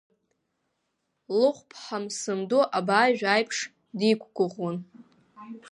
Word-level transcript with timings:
Лыхәԥҳа 1.39 1.97
Мсым 2.03 2.41
Ду 2.49 2.63
абаажә 2.77 3.23
аиԥш 3.33 3.57
диқәгәыӷуан. 3.97 4.77